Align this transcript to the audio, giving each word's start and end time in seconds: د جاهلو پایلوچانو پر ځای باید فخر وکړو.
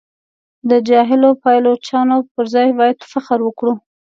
د 0.69 0.71
جاهلو 0.89 1.29
پایلوچانو 1.43 2.17
پر 2.33 2.45
ځای 2.53 2.69
باید 2.79 3.07
فخر 3.11 3.39
وکړو. 3.43 3.73